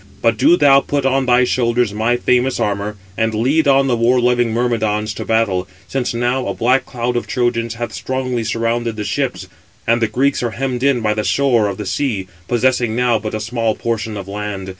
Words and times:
But 0.23 0.35
do 0.35 0.57
thou 0.57 0.79
put 0.79 1.05
on 1.05 1.27
thy 1.27 1.43
shoulders 1.43 1.93
my 1.93 2.17
famous 2.17 2.59
armour, 2.59 2.97
and 3.15 3.35
lead 3.35 3.67
on 3.67 3.85
the 3.85 3.95
war 3.95 4.19
loving 4.19 4.51
Myrmidons 4.51 5.13
to 5.13 5.25
battle; 5.25 5.67
since 5.87 6.11
now 6.11 6.47
a 6.47 6.55
black 6.55 6.87
cloud 6.87 7.15
of 7.15 7.27
Trojans 7.27 7.75
hath 7.75 7.93
strongly 7.93 8.43
surrounded 8.43 8.95
the 8.95 9.03
ships, 9.03 9.47
and 9.85 10.01
the 10.01 10.07
Greeks 10.07 10.41
are 10.41 10.57
hemmed 10.57 10.81
in 10.81 11.01
by 11.01 11.13
the 11.13 11.23
shore 11.23 11.67
of 11.67 11.77
the 11.77 11.85
sea, 11.85 12.27
possessing 12.47 12.95
now 12.95 13.19
but 13.19 13.35
a 13.35 13.39
small 13.39 13.75
portion 13.75 14.17
of 14.17 14.27
land. 14.27 14.69